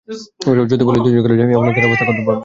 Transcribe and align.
যদি 0.71 0.83
বলি 0.87 0.97
যে, 0.99 1.03
দুইজনে 1.15 1.23
করা 1.25 1.35
যায়, 1.37 1.47
এমন 1.57 1.67
একটা 1.69 1.79
অ্যাক্টের 1.79 1.83
ব্যবস্থা 1.83 2.05
করব 2.07 2.19
আমি? 2.33 2.39